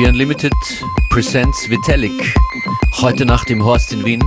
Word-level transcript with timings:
FM4 0.00 0.08
Unlimited 0.08 0.54
presents 1.10 1.68
Vitalik. 1.68 2.34
Heute 3.02 3.26
Nacht 3.26 3.50
im 3.50 3.62
Horst 3.62 3.92
in 3.92 4.02
Wien. 4.02 4.24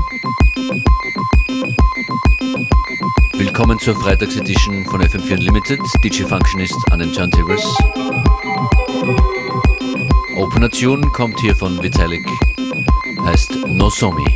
Willkommen 3.34 3.80
zur 3.80 3.96
Freitagsedition 3.96 4.86
von 4.86 5.02
FM4 5.02 5.40
Unlimited. 5.40 5.80
DJ 6.04 6.24
Functionist 6.24 6.78
an 6.92 7.00
den 7.00 7.12
Turntables. 7.12 7.66
Opener 10.36 10.70
Tune 10.70 11.08
kommt 11.08 11.40
hier 11.40 11.56
von 11.56 11.82
Vitalik. 11.82 12.28
Heißt 13.26 13.56
Nosomi. 13.68 14.28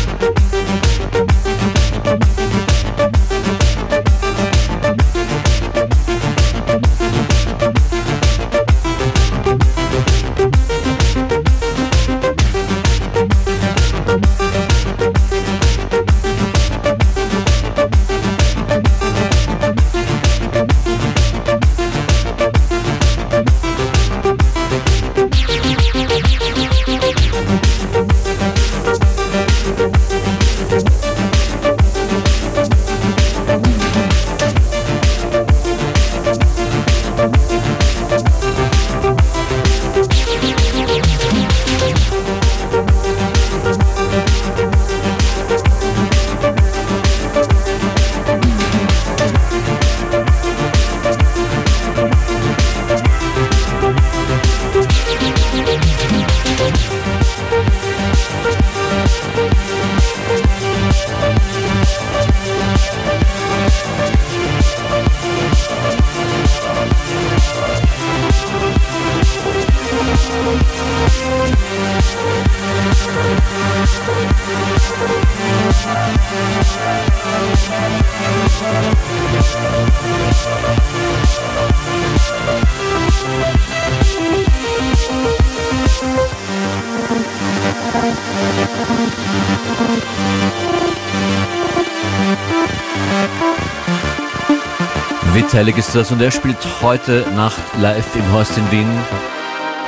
Vitalik 95.62 95.78
ist 95.78 95.94
das 95.94 96.12
und 96.12 96.20
er 96.20 96.32
spielt 96.32 96.58
heute 96.82 97.24
Nacht 97.36 97.62
live 97.80 98.16
im 98.16 98.32
Horst 98.32 98.58
in 98.58 98.72
Wien 98.72 98.88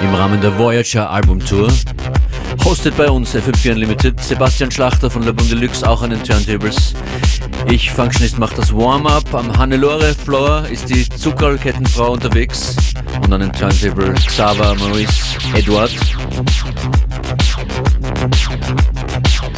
im 0.02 0.14
Rahmen 0.14 0.40
der 0.40 0.56
Voyager 0.60 1.10
Albumtour. 1.10 1.68
Hostet 2.64 2.96
bei 2.96 3.10
uns 3.10 3.34
FM4 3.34 3.72
Unlimited, 3.72 4.20
Sebastian 4.20 4.70
Schlachter 4.70 5.10
von 5.10 5.24
Labum 5.24 5.50
Deluxe 5.50 5.90
auch 5.90 6.04
an 6.04 6.12
den 6.12 6.24
Turntables. 6.24 6.94
Ich, 7.72 7.90
Functionist, 7.90 8.38
mache 8.38 8.56
das 8.56 8.72
Warm-up. 8.72 9.34
Am 9.34 9.58
Hannelore 9.58 10.14
Floor 10.14 10.68
ist 10.68 10.90
die 10.90 11.10
Zuckerkettenfrau 11.10 12.12
unterwegs 12.12 12.76
und 13.24 13.34
an 13.34 13.42
den 13.42 13.52
Turntable 13.52 14.14
Xaver, 14.14 14.76
Maurice, 14.76 15.40
Edward. 15.56 15.90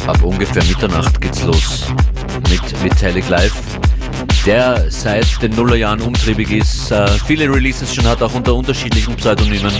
Ab 0.06 0.22
ungefähr 0.22 0.64
Mitternacht 0.64 1.20
geht's 1.20 1.42
los 1.42 1.88
mit 2.48 2.82
Metallic 2.82 3.28
Live 3.28 3.65
der 4.46 4.90
seit 4.90 5.42
den 5.42 5.52
Nullerjahren 5.56 6.00
umtriebig 6.00 6.50
ist, 6.52 6.92
äh, 6.92 7.08
viele 7.26 7.52
Releases 7.52 7.92
schon 7.92 8.06
hat, 8.06 8.22
auch 8.22 8.32
unter 8.32 8.54
unterschiedlichen 8.54 9.16
Pseudonymen. 9.16 9.72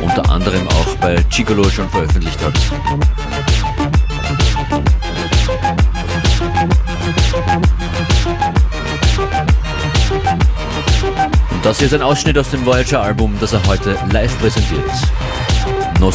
Unter 0.00 0.30
anderem 0.30 0.68
auch 0.68 0.96
bei 1.00 1.16
Gigolo 1.28 1.68
schon 1.68 1.90
veröffentlicht 1.90 2.38
hat. 2.40 2.54
Und 11.50 11.64
das 11.64 11.78
hier 11.78 11.86
ist 11.86 11.94
ein 11.94 12.02
Ausschnitt 12.02 12.38
aus 12.38 12.50
dem 12.50 12.64
Voyager-Album, 12.64 13.36
das 13.40 13.52
er 13.52 13.66
heute 13.66 13.98
live 14.12 14.38
präsentiert. 14.38 14.90
No 15.98 16.12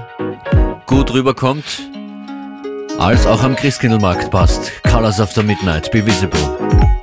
gut 0.85 1.13
rüberkommt, 1.13 1.63
als 2.97 3.27
auch 3.27 3.43
am 3.43 3.55
Christkindlmarkt 3.55 4.31
passt. 4.31 4.71
Colors 4.83 5.19
of 5.19 5.31
the 5.33 5.43
Midnight, 5.43 5.91
Be 5.91 6.05
Visible. 6.05 6.98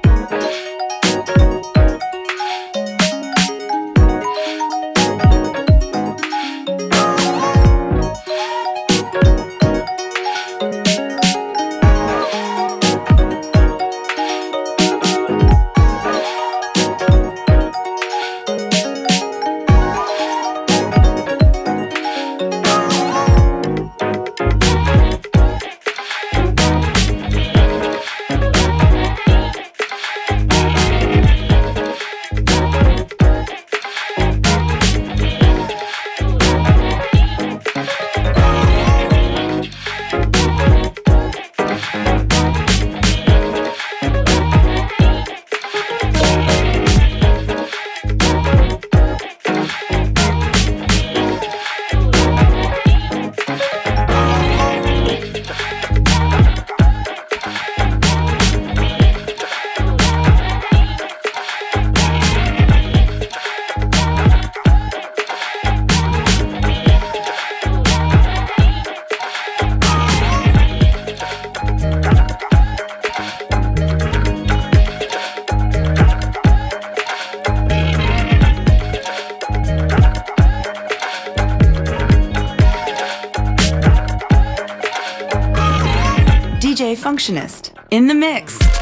Functionist 86.77 87.71
in 87.91 88.07
the 88.07 88.15
mix. 88.15 88.76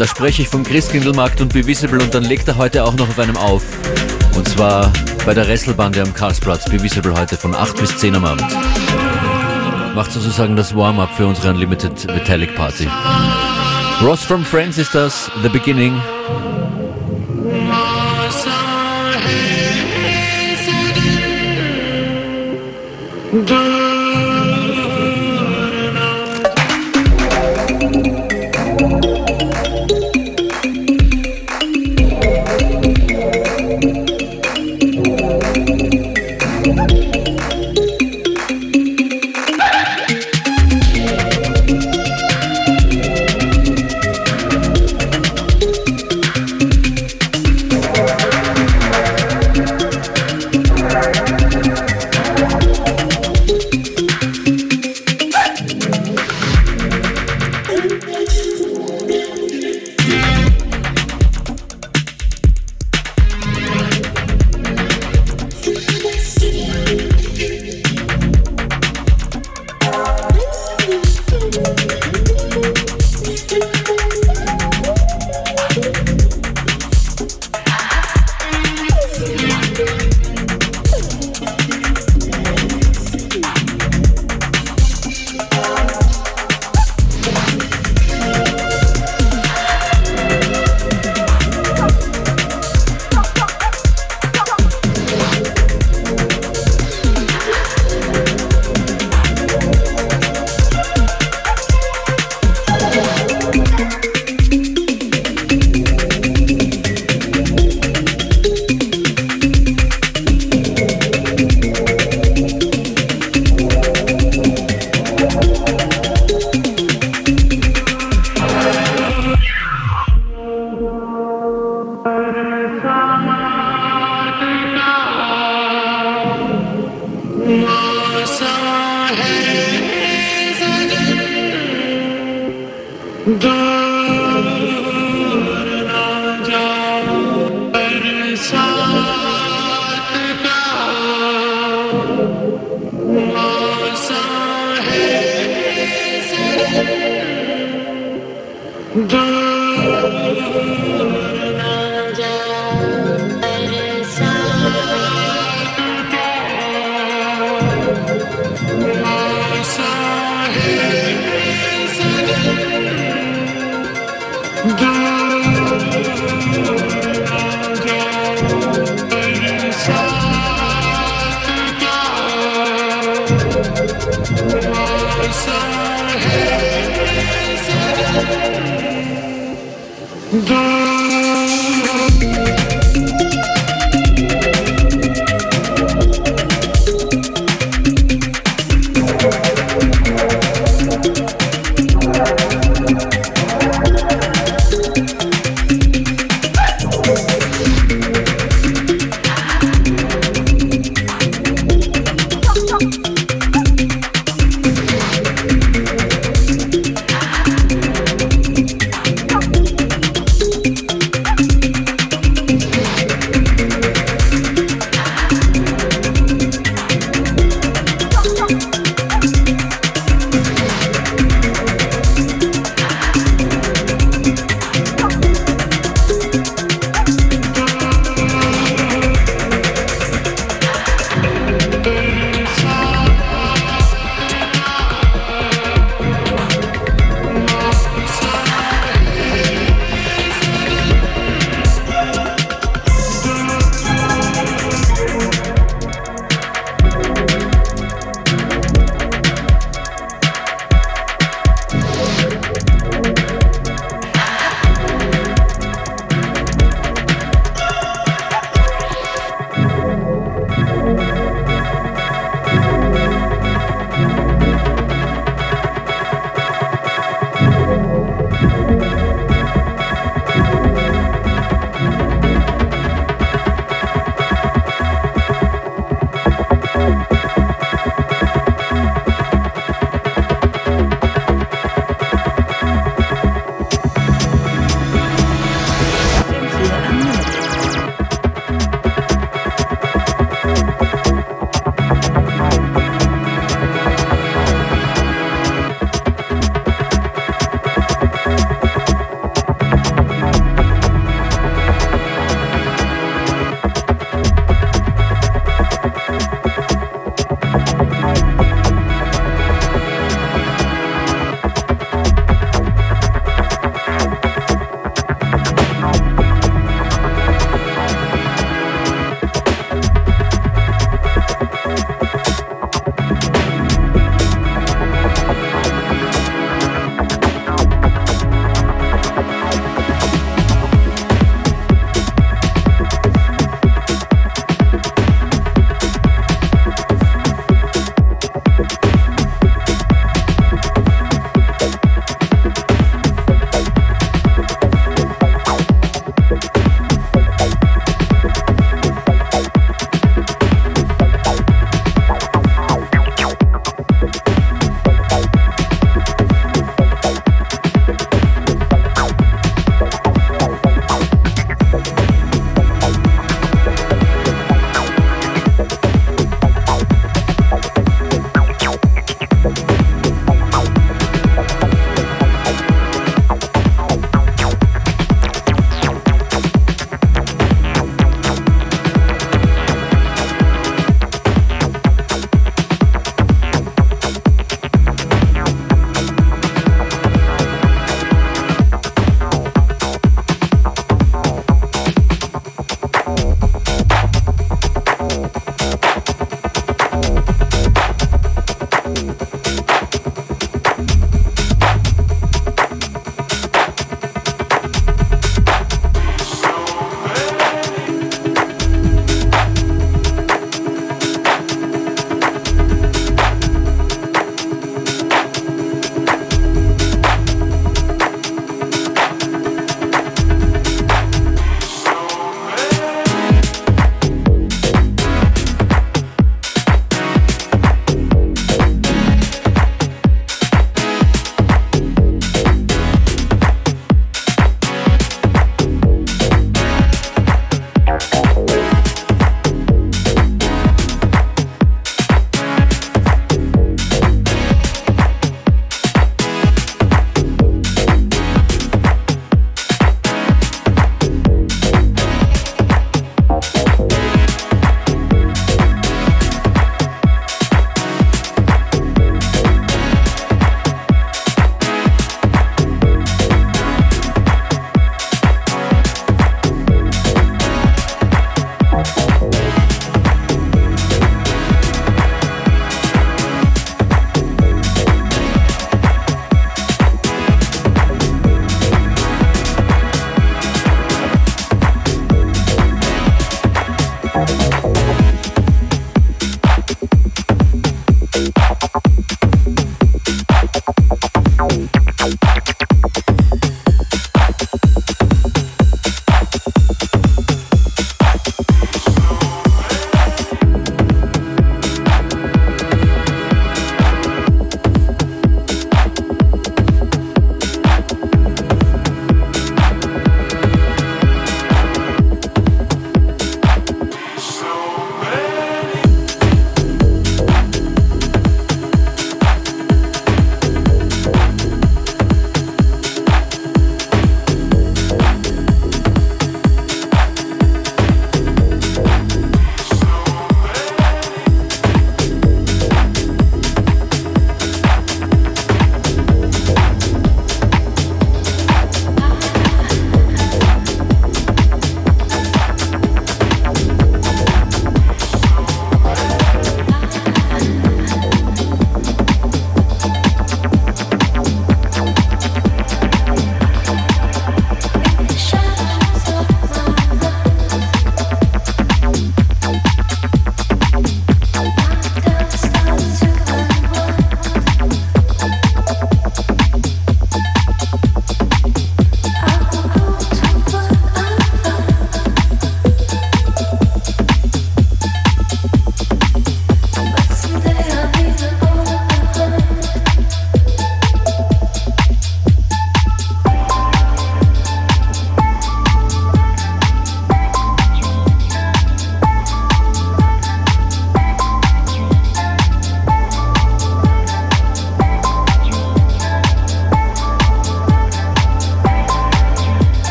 da 0.00 0.06
spreche 0.06 0.40
ich 0.40 0.48
vom 0.48 0.62
Christkindlmarkt 0.64 1.42
und 1.42 1.52
Bewissable 1.52 2.02
und 2.02 2.14
dann 2.14 2.24
legt 2.24 2.48
er 2.48 2.56
heute 2.56 2.84
auch 2.84 2.94
noch 2.94 3.10
auf 3.10 3.18
einem 3.18 3.36
auf. 3.36 3.62
Und 4.34 4.48
zwar 4.48 4.90
bei 5.26 5.34
der 5.34 5.46
Wrestlebande 5.46 6.00
am 6.00 6.14
Karlsplatz, 6.14 6.64
Bewissable 6.64 7.12
heute 7.12 7.36
von 7.36 7.54
8 7.54 7.76
bis 7.76 7.98
10 7.98 8.16
am 8.16 8.24
Abend. 8.24 8.46
Macht 9.94 10.10
sozusagen 10.10 10.56
das 10.56 10.74
Warm-up 10.74 11.14
für 11.14 11.26
unsere 11.26 11.50
Unlimited 11.50 12.06
Metallic 12.06 12.56
Party. 12.56 12.88
Ross 14.02 14.22
from 14.22 14.42
Friends 14.42 14.78
ist 14.78 14.94
das, 14.94 15.30
The 15.42 15.50
Beginning. 15.50 16.00
Do 23.32 23.59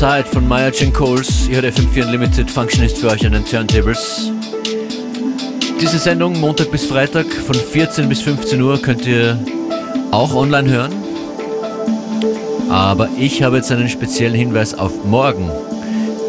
Side 0.00 0.24
von 0.32 0.48
Maya 0.48 0.70
Jane 0.72 0.92
Coles. 0.92 1.46
Ihr 1.46 1.60
hört 1.60 1.76
FM4 1.76 2.06
Unlimited 2.06 2.50
Functionist 2.50 2.96
für 2.96 3.10
euch 3.10 3.26
an 3.26 3.32
den 3.32 3.44
Turntables. 3.44 4.30
Diese 5.78 5.98
Sendung 5.98 6.40
Montag 6.40 6.70
bis 6.70 6.86
Freitag 6.86 7.26
von 7.30 7.54
14 7.54 8.08
bis 8.08 8.22
15 8.22 8.62
Uhr 8.62 8.80
könnt 8.80 9.06
ihr 9.06 9.38
auch 10.10 10.34
online 10.34 10.70
hören. 10.70 10.92
Aber 12.70 13.10
ich 13.18 13.42
habe 13.42 13.56
jetzt 13.56 13.70
einen 13.72 13.90
speziellen 13.90 14.34
Hinweis 14.34 14.72
auf 14.72 15.04
morgen. 15.04 15.50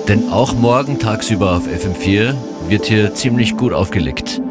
Denn 0.09 0.29
auch 0.29 0.53
morgen 0.53 0.99
tagsüber 0.99 1.55
auf 1.55 1.63
FM4 1.65 2.35
wird 2.67 2.87
hier 2.87 3.13
ziemlich 3.13 3.55
gut 3.55 3.71
aufgelegt. 3.71 4.41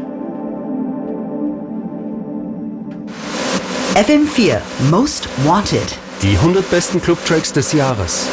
FM4 3.96 4.60
Most 4.90 5.28
Wanted. 5.44 5.98
Die 6.22 6.38
100 6.38 6.70
besten 6.70 7.02
Clubtracks 7.02 7.52
des 7.52 7.74
Jahres. 7.74 8.26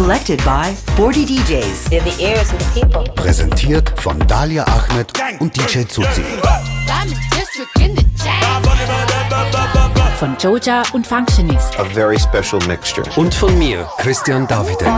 Selected 0.00 0.42
by 0.46 0.72
40 0.96 1.26
DJs. 1.26 1.90
They're 1.90 2.00
the 2.00 2.24
ears 2.24 2.50
of 2.54 2.58
the 2.58 2.80
people. 2.80 3.04
Präsentiert 3.16 3.92
von 4.00 4.18
Dalia 4.26 4.64
Ahmed 4.64 5.12
und 5.40 5.54
DJ 5.54 5.86
Zuzi. 5.86 6.24
Von 10.18 10.38
Joja 10.38 10.84
und 10.94 11.06
Functionist. 11.06 11.78
A 11.78 11.84
very 11.84 12.18
special 12.18 12.58
mixture. 12.66 13.04
Und 13.16 13.34
von 13.34 13.58
mir, 13.58 13.86
Christian 13.98 14.46
Davidek. 14.46 14.88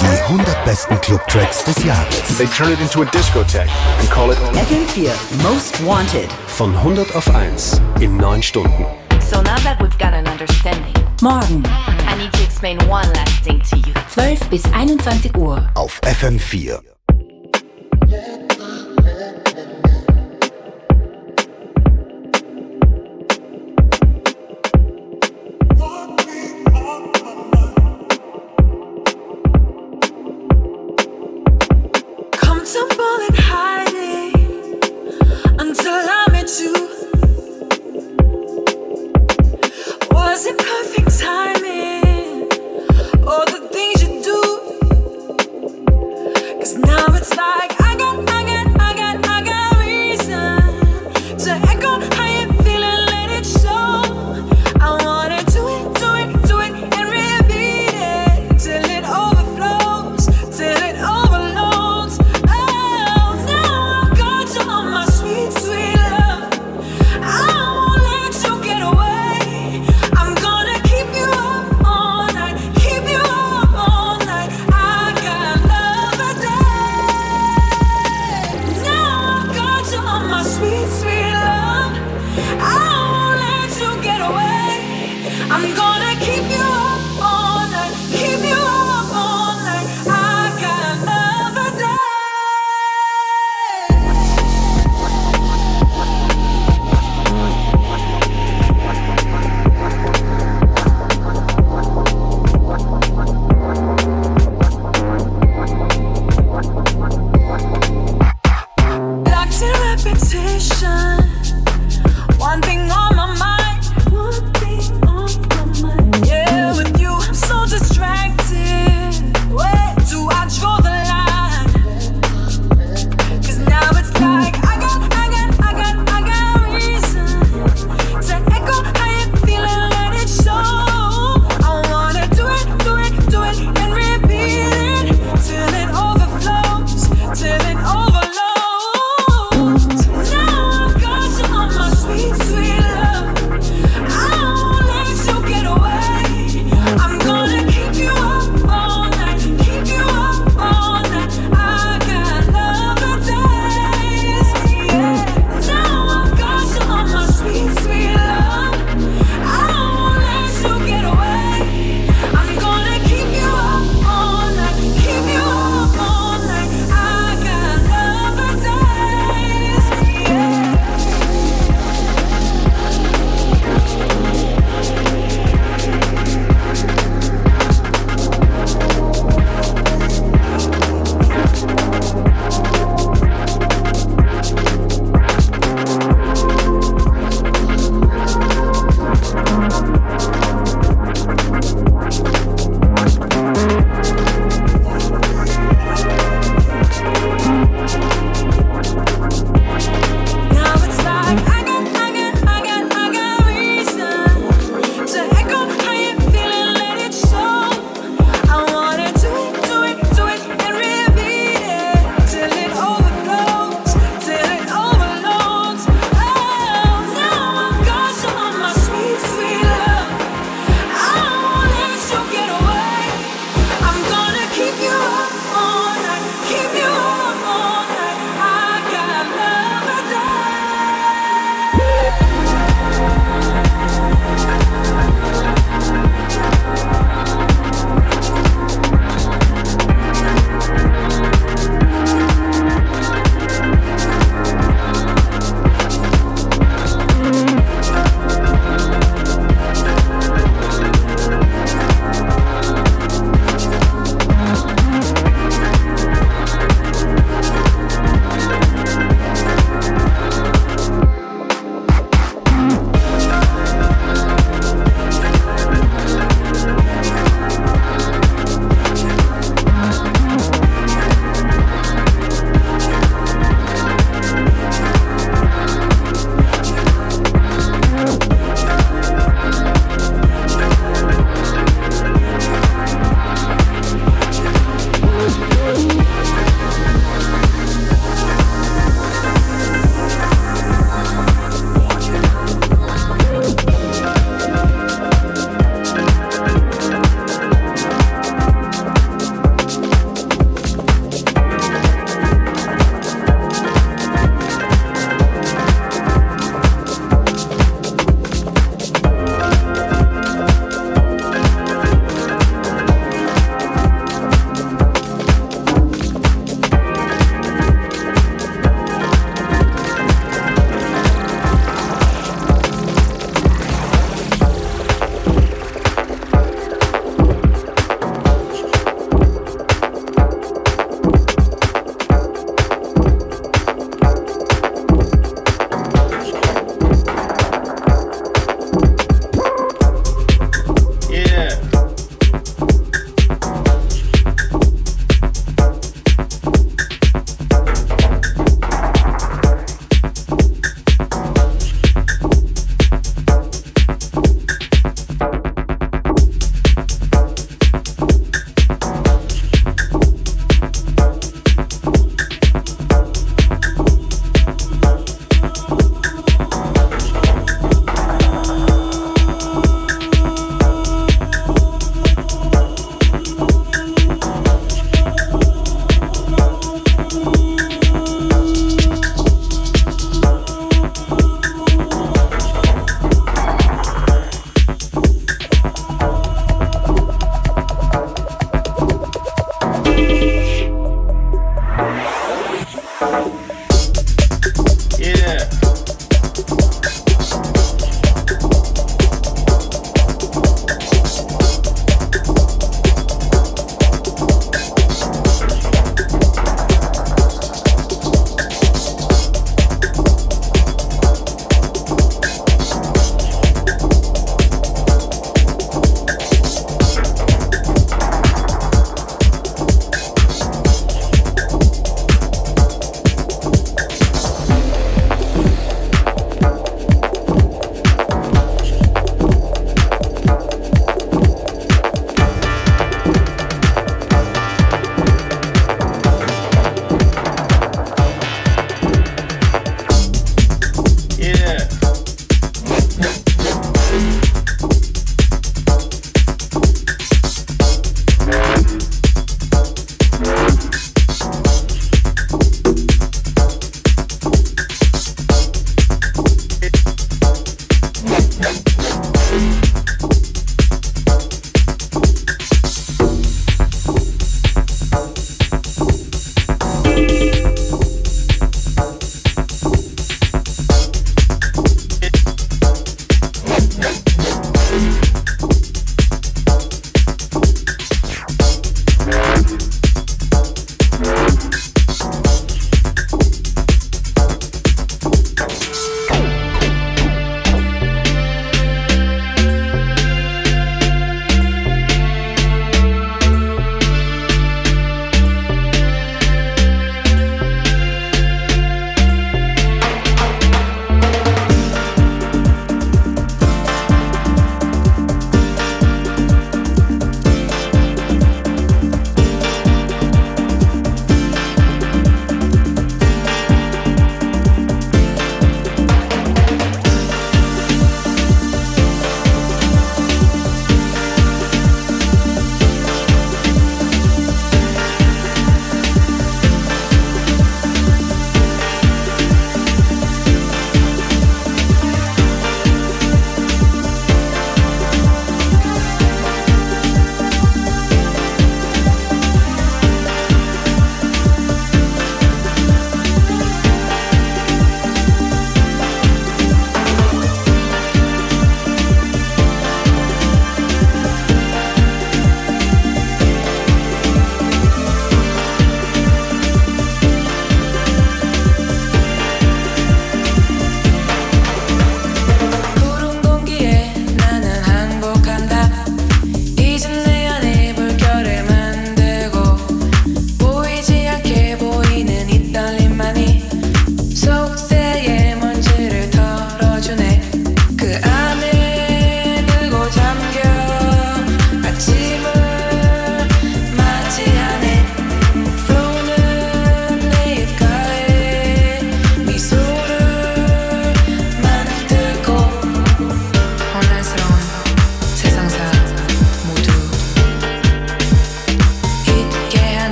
Die 0.00 0.22
100 0.28 0.64
besten 0.64 1.00
Clubtracks 1.00 1.64
des 1.64 1.82
Jahres. 1.82 2.38
They 2.38 2.46
turn 2.46 2.70
it 2.70 2.80
into 2.80 3.02
a 3.02 3.06
discotheque 3.06 3.68
and 3.98 4.08
call 4.10 4.30
it 4.30 4.38
FM4 4.38 5.10
Most 5.42 5.84
Wanted. 5.84 6.30
Von 6.56 6.72
100 6.72 7.16
auf 7.16 7.28
1 7.34 7.80
in 8.00 8.16
9 8.16 8.40
Stunden. 8.44 8.86
So 9.20 9.42
now 9.42 9.56
that 9.64 9.80
we've 9.80 9.98
got 9.98 10.14
an 10.14 10.28
understanding, 10.28 11.03
Morgen, 11.22 11.62
I 11.66 12.16
need 12.18 12.32
to 12.32 12.42
explain 12.42 12.78
one 12.88 13.06
last 13.12 13.42
thing 13.44 13.60
to 13.70 13.76
you. 13.76 13.94
12 14.10 14.50
bis 14.50 14.64
21 14.72 15.36
Uhr. 15.36 15.70
Auf 15.74 16.00
FM4. 16.02 16.93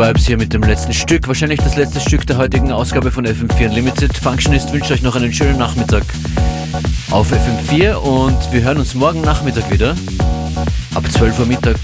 Vibes 0.00 0.26
hier 0.26 0.38
mit 0.38 0.54
dem 0.54 0.62
letzten 0.62 0.94
Stück. 0.94 1.28
Wahrscheinlich 1.28 1.60
das 1.60 1.76
letzte 1.76 2.00
Stück 2.00 2.26
der 2.26 2.38
heutigen 2.38 2.72
Ausgabe 2.72 3.10
von 3.10 3.26
FM4 3.26 3.68
Unlimited. 3.68 4.16
Functionist 4.16 4.72
wünscht 4.72 4.90
euch 4.90 5.02
noch 5.02 5.14
einen 5.14 5.30
schönen 5.30 5.58
Nachmittag 5.58 6.04
auf 7.10 7.30
FM4 7.30 7.96
und 7.96 8.38
wir 8.50 8.62
hören 8.62 8.78
uns 8.78 8.94
morgen 8.94 9.20
Nachmittag 9.20 9.70
wieder. 9.70 9.94
Ab 10.94 11.04
12 11.12 11.40
Uhr 11.40 11.46
mittags. 11.46 11.82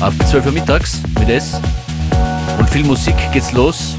Ab 0.00 0.12
12 0.28 0.46
Uhr 0.46 0.52
mittags 0.52 1.02
mit 1.20 1.28
S. 1.28 1.60
Und 2.58 2.68
viel 2.70 2.82
Musik 2.82 3.14
geht's 3.32 3.52
los. 3.52 3.94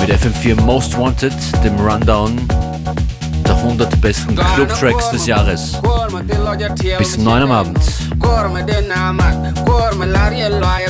Mit 0.00 0.10
FM4 0.10 0.60
Most 0.62 0.98
Wanted, 0.98 1.34
dem 1.62 1.76
Rundown 1.78 2.40
der 3.46 3.54
100 3.54 4.00
besten 4.00 4.34
Club-Tracks 4.34 5.12
des 5.12 5.26
Jahres. 5.26 5.80
Bis 6.98 7.18
9 7.18 7.42
am 7.42 7.52
Abend. 7.52 7.78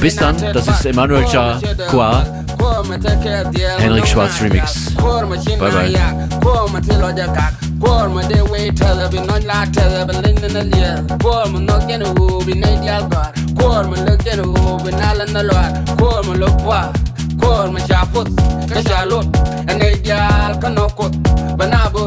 Bis 0.00 0.16
dann, 0.16 0.36
das 0.52 0.66
ist 0.66 0.86
Emmanuel 0.86 1.24
Jacquard, 1.24 2.26
Henrik 3.78 4.06
Schwarz 4.06 4.40
Remix. 4.40 4.94
Bye 5.58 5.70
bye. 5.70 5.92
Korma 7.82 8.22
de 8.28 8.40
way 8.42 8.70
tell 8.70 9.08
be 9.10 9.18
non 9.18 9.42
la 9.44 9.64
tell 9.72 10.06
be 10.06 10.12
lin 10.22 10.36
na 10.54 10.62
lia 10.62 11.02
Korma 11.18 11.58
no 11.58 11.80
gen 11.88 12.02
hu 12.02 12.44
be 12.46 12.54
ne 12.54 12.78
dial 12.80 13.08
gar 13.08 13.32
Korma 13.58 13.96
lo 14.06 14.16
gen 14.18 14.38
hu 14.38 14.78
be 14.84 14.92
na 14.92 15.12
la 15.12 15.24
na 15.24 15.42
lo 15.42 15.54
Korma 15.98 16.34
lo 16.38 16.46
kwa 16.62 16.92
Korma 17.40 17.80
cha 17.88 18.06
put 18.12 18.28
ka 18.70 18.82
cha 18.82 19.02
lot 19.04 19.26
ne 19.66 19.96
dial 19.96 20.54
ka 20.62 20.68
no 20.68 20.86
kot 20.90 21.12
banabo 21.58 22.06